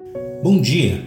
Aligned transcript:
Bom 0.00 0.60
dia! 0.60 1.04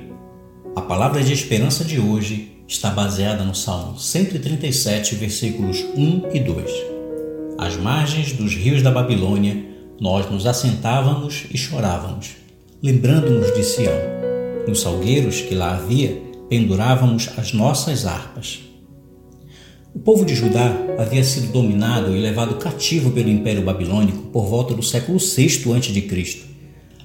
A 0.75 0.81
palavra 0.81 1.23
de 1.23 1.31
esperança 1.31 1.85
de 1.85 1.97
hoje 1.97 2.61
está 2.67 2.90
baseada 2.90 3.45
no 3.45 3.56
Salmo 3.56 3.98
137, 3.98 5.16
versículos 5.16 5.82
1 5.95 6.29
e 6.33 6.40
2. 6.42 6.71
Às 7.58 7.77
margens 7.77 8.34
dos 8.34 8.54
rios 8.54 8.82
da 8.82 8.91
Babilônia, 8.91 9.66
nós 9.98 10.30
nos 10.30 10.46
assentávamos 10.46 11.46
e 11.50 11.57
chorávamos, 11.57 12.32
lembrando-nos 12.84 13.54
de 13.54 13.63
Sião. 13.63 13.93
Nos 14.67 14.81
salgueiros 14.81 15.39
que 15.39 15.55
lá 15.55 15.75
havia, 15.75 16.21
pendurávamos 16.49 17.29
as 17.37 17.53
nossas 17.53 18.05
harpas. 18.05 18.59
O 19.95 19.99
povo 19.99 20.25
de 20.25 20.35
Judá 20.35 20.75
havia 20.99 21.23
sido 21.23 21.53
dominado 21.53 22.13
e 22.13 22.19
levado 22.19 22.55
cativo 22.55 23.11
pelo 23.11 23.29
Império 23.29 23.63
Babilônico 23.63 24.23
por 24.33 24.45
volta 24.47 24.73
do 24.73 24.83
século 24.83 25.17
VI 25.17 25.71
a.C. 25.77 26.50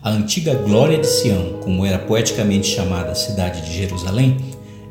A 0.07 0.11
antiga 0.11 0.55
glória 0.55 0.99
de 0.99 1.07
Sião, 1.09 1.55
como 1.65 1.85
era 1.85 1.99
poeticamente 1.99 2.69
chamada 2.69 3.11
a 3.11 3.15
cidade 3.17 3.63
de 3.63 3.77
Jerusalém, 3.77 4.37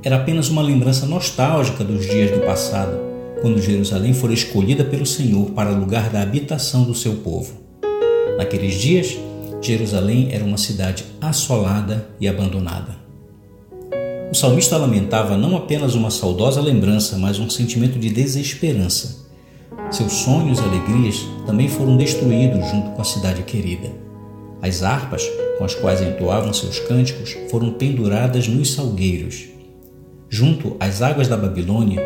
era 0.04 0.18
apenas 0.18 0.50
uma 0.50 0.62
lembrança 0.62 1.06
nostálgica 1.06 1.86
dos 1.86 2.06
dias 2.06 2.32
do 2.32 2.46
passado, 2.46 3.00
quando 3.40 3.62
Jerusalém 3.62 4.14
fora 4.14 4.34
escolhida 4.34 4.84
pelo 4.84 5.06
Senhor 5.06 5.52
para 5.52 5.70
lugar 5.70 6.10
da 6.10 6.22
habitação 6.22 6.84
do 6.84 6.94
seu 6.94 7.14
povo. 7.14 7.54
Naqueles 8.38 8.74
dias, 8.74 9.18
Jerusalém 9.62 10.34
era 10.34 10.44
uma 10.44 10.58
cidade 10.58 11.06
assolada 11.22 12.10
e 12.20 12.28
abandonada. 12.28 12.98
O 14.30 14.36
salmista 14.36 14.76
lamentava 14.76 15.38
não 15.38 15.56
apenas 15.56 15.96
uma 15.96 16.12
saudosa 16.12 16.60
lembrança, 16.60 17.18
mas 17.18 17.40
um 17.40 17.50
sentimento 17.50 17.98
de 17.98 18.10
desesperança. 18.10 19.26
Seus 19.92 20.12
sonhos 20.12 20.60
e 20.60 20.62
alegrias 20.62 21.26
também 21.46 21.70
foram 21.70 21.96
destruídos 21.96 22.70
junto 22.70 22.90
com 22.90 23.02
a 23.02 23.06
cidade 23.06 23.44
querida. 23.44 24.04
As 24.62 24.84
harpas 24.84 25.24
com 25.58 25.64
as 25.64 25.76
quais 25.76 26.02
entoavam 26.02 26.54
seus 26.54 26.80
cânticos 26.80 27.36
foram 27.50 27.74
penduradas 27.74 28.48
nos 28.48 28.74
salgueiros. 28.74 29.46
Junto 30.30 30.76
às 30.80 31.02
águas 31.02 31.28
da 31.28 31.38
Babilônia, 31.38 32.02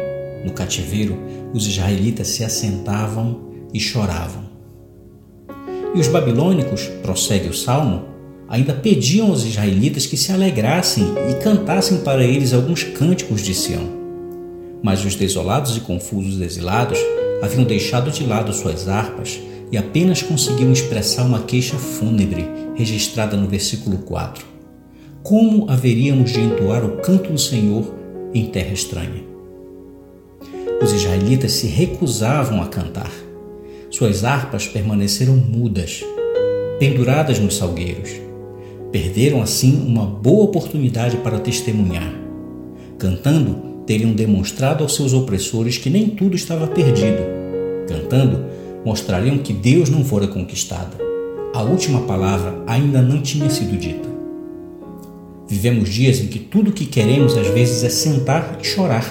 no 0.46 0.52
cativeiro, 0.52 1.18
os 1.54 1.68
israelitas 1.68 2.28
se 2.28 2.44
assentavam 2.44 3.50
e 3.74 3.80
choravam. 3.80 4.50
E 5.96 6.00
os 6.00 6.08
babilônicos, 6.08 6.84
prossegue 7.02 7.50
o 7.50 7.54
salmo, 7.54 8.06
ainda 8.48 8.74
pediam 8.74 9.30
aos 9.30 9.44
israelitas 9.44 10.06
que 10.06 10.18
se 10.18 10.32
alegrassem 10.32 11.06
e 11.30 11.44
cantassem 11.44 12.00
para 12.00 12.24
eles 12.24 12.54
alguns 12.54 12.84
cânticos 12.84 13.42
de 13.42 13.54
Sião. 13.54 13.98
Mas 14.84 15.04
os 15.04 15.16
desolados 15.16 15.76
e 15.76 15.82
confusos 15.82 16.40
exilados 16.42 17.00
haviam 17.42 17.64
deixado 17.64 18.12
de 18.12 18.24
lado 18.24 18.54
suas 18.54 18.88
harpas 18.88 19.40
e 19.72 19.78
apenas 19.78 20.22
conseguiu 20.22 20.72
expressar 20.72 21.24
uma 21.26 21.44
queixa 21.44 21.78
fúnebre 21.78 22.48
registrada 22.76 23.38
no 23.38 23.48
versículo 23.48 23.98
4. 24.00 24.46
Como 25.22 25.70
haveríamos 25.70 26.32
de 26.32 26.40
entoar 26.40 26.84
o 26.86 26.98
canto 26.98 27.32
do 27.32 27.38
Senhor 27.38 27.94
em 28.34 28.46
terra 28.46 28.74
estranha? 28.74 29.24
Os 30.82 30.94
israelitas 30.94 31.52
se 31.52 31.68
recusavam 31.68 32.62
a 32.62 32.68
cantar. 32.68 33.12
Suas 33.90 34.24
harpas 34.24 34.66
permaneceram 34.66 35.36
mudas, 35.36 36.04
penduradas 36.80 37.38
nos 37.38 37.58
salgueiros. 37.58 38.12
Perderam 38.92 39.42
assim 39.42 39.86
uma 39.86 40.06
boa 40.06 40.46
oportunidade 40.46 41.18
para 41.18 41.40
testemunhar. 41.40 42.14
Cantando, 42.98 43.84
teriam 43.86 44.14
demonstrado 44.14 44.84
aos 44.84 44.96
seus 44.96 45.14
opressores 45.14 45.78
que 45.78 45.90
nem 45.90 46.08
tudo 46.10 46.36
estava 46.36 46.66
perdido. 46.68 47.24
Cantando, 47.88 48.46
mostrariam 48.86 49.38
que 49.38 49.54
Deus 49.54 49.90
não 49.90 50.04
fora 50.04 50.28
conquistado. 50.28 50.98
A 51.54 51.62
última 51.62 52.02
palavra 52.02 52.64
ainda 52.68 53.02
não 53.02 53.22
tinha 53.22 53.50
sido 53.50 53.78
dita. 53.78 54.08
Vivemos 55.48 55.90
dias 55.90 56.20
em 56.20 56.28
que 56.28 56.40
tudo 56.40 56.70
o 56.70 56.74
que 56.74 56.86
queremos 56.86 57.36
às 57.36 57.48
vezes 57.48 57.84
é 57.84 57.90
sentar 57.90 58.58
e 58.62 58.66
chorar, 58.66 59.06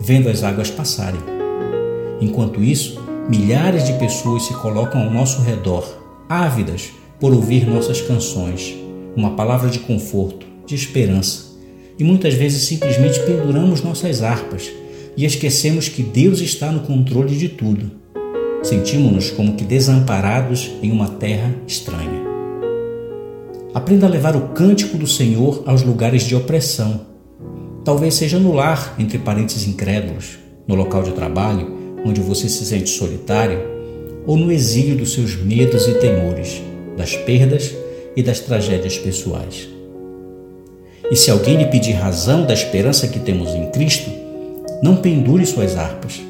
vendo 0.00 0.28
as 0.28 0.42
águas 0.42 0.70
passarem. 0.70 1.20
Enquanto 2.20 2.62
isso, 2.62 3.00
milhares 3.28 3.84
de 3.84 3.92
pessoas 3.94 4.42
se 4.42 4.54
colocam 4.54 5.02
ao 5.02 5.10
nosso 5.10 5.40
redor, 5.42 5.86
ávidas 6.28 6.90
por 7.20 7.32
ouvir 7.32 7.66
nossas 7.66 8.00
canções, 8.00 8.74
uma 9.16 9.30
palavra 9.30 9.70
de 9.70 9.78
conforto, 9.78 10.46
de 10.66 10.74
esperança, 10.74 11.46
e 11.98 12.04
muitas 12.04 12.34
vezes 12.34 12.62
simplesmente 12.66 13.20
penduramos 13.20 13.82
nossas 13.82 14.22
harpas 14.22 14.70
e 15.16 15.24
esquecemos 15.24 15.88
que 15.88 16.02
Deus 16.02 16.40
está 16.40 16.70
no 16.70 16.80
controle 16.80 17.36
de 17.36 17.48
tudo 17.48 17.90
sentimos-nos 18.62 19.30
como 19.30 19.54
que 19.54 19.64
desamparados 19.64 20.70
em 20.82 20.90
uma 20.90 21.08
terra 21.08 21.54
estranha. 21.66 22.26
Aprenda 23.72 24.06
a 24.06 24.10
levar 24.10 24.34
o 24.34 24.48
cântico 24.48 24.96
do 24.96 25.06
Senhor 25.06 25.62
aos 25.66 25.82
lugares 25.82 26.22
de 26.22 26.34
opressão. 26.34 27.02
Talvez 27.84 28.14
seja 28.14 28.38
no 28.38 28.52
lar, 28.52 28.94
entre 28.98 29.18
parentes 29.18 29.66
incrédulos, 29.66 30.38
no 30.66 30.74
local 30.74 31.02
de 31.02 31.12
trabalho, 31.12 31.76
onde 32.04 32.20
você 32.20 32.48
se 32.48 32.64
sente 32.64 32.90
solitário, 32.90 33.60
ou 34.26 34.36
no 34.36 34.52
exílio 34.52 34.96
dos 34.96 35.12
seus 35.12 35.36
medos 35.36 35.86
e 35.86 35.94
temores, 35.94 36.60
das 36.96 37.16
perdas 37.16 37.74
e 38.16 38.22
das 38.22 38.40
tragédias 38.40 38.98
pessoais. 38.98 39.68
E 41.10 41.16
se 41.16 41.30
alguém 41.30 41.56
lhe 41.56 41.66
pedir 41.66 41.92
razão 41.92 42.44
da 42.44 42.52
esperança 42.52 43.08
que 43.08 43.18
temos 43.18 43.54
em 43.54 43.70
Cristo, 43.70 44.10
não 44.82 44.96
pendure 44.96 45.46
suas 45.46 45.76
harpas 45.76 46.27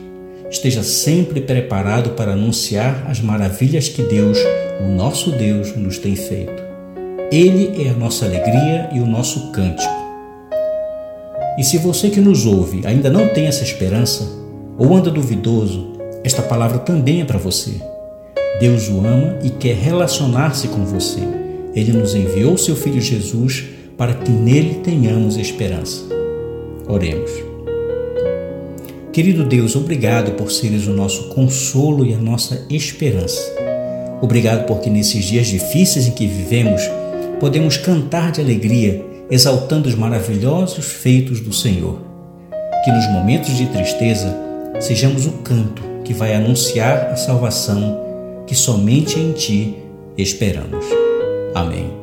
esteja 0.50 0.82
sempre 0.82 1.40
preparado 1.40 2.10
para 2.10 2.32
anunciar 2.32 3.04
as 3.08 3.20
maravilhas 3.20 3.88
que 3.88 4.02
Deus, 4.02 4.38
o 4.80 4.88
nosso 4.88 5.30
Deus, 5.32 5.76
nos 5.76 5.98
tem 5.98 6.16
feito. 6.16 6.62
Ele 7.30 7.84
é 7.84 7.90
a 7.90 7.94
nossa 7.94 8.24
alegria 8.24 8.88
e 8.92 9.00
o 9.00 9.06
nosso 9.06 9.52
cântico. 9.52 9.92
E 11.58 11.64
se 11.64 11.76
você 11.76 12.08
que 12.08 12.20
nos 12.20 12.46
ouve 12.46 12.86
ainda 12.86 13.10
não 13.10 13.28
tem 13.28 13.46
essa 13.46 13.64
esperança, 13.64 14.26
ou 14.78 14.94
anda 14.94 15.10
duvidoso, 15.10 15.92
esta 16.22 16.40
palavra 16.40 16.78
também 16.78 17.20
é 17.20 17.24
para 17.24 17.38
você. 17.38 17.72
Deus 18.60 18.88
o 18.88 18.98
ama 18.98 19.38
e 19.42 19.50
quer 19.50 19.76
relacionar-se 19.76 20.68
com 20.68 20.84
você. 20.84 21.20
Ele 21.74 21.92
nos 21.92 22.14
enviou 22.14 22.56
seu 22.56 22.74
Filho 22.74 23.00
Jesus 23.00 23.64
para 23.96 24.14
que 24.14 24.30
nele 24.30 24.76
tenhamos 24.82 25.36
esperança. 25.36 26.02
Oremos. 26.88 27.47
Querido 29.18 29.42
Deus, 29.42 29.74
obrigado 29.74 30.36
por 30.36 30.48
seres 30.48 30.86
o 30.86 30.92
nosso 30.92 31.24
consolo 31.30 32.06
e 32.06 32.14
a 32.14 32.18
nossa 32.18 32.64
esperança. 32.70 33.52
Obrigado 34.22 34.64
porque 34.64 34.88
nesses 34.88 35.24
dias 35.24 35.48
difíceis 35.48 36.06
em 36.06 36.12
que 36.12 36.24
vivemos, 36.24 36.82
podemos 37.40 37.76
cantar 37.76 38.30
de 38.30 38.40
alegria, 38.40 39.04
exaltando 39.28 39.88
os 39.88 39.96
maravilhosos 39.96 40.84
feitos 40.84 41.40
do 41.40 41.52
Senhor. 41.52 42.00
Que 42.84 42.92
nos 42.92 43.10
momentos 43.10 43.56
de 43.56 43.66
tristeza 43.66 44.32
sejamos 44.78 45.26
o 45.26 45.32
canto 45.42 45.82
que 46.04 46.14
vai 46.14 46.32
anunciar 46.36 47.08
a 47.10 47.16
salvação 47.16 48.44
que 48.46 48.54
somente 48.54 49.18
em 49.18 49.32
Ti 49.32 49.78
esperamos. 50.16 50.86
Amém. 51.56 51.97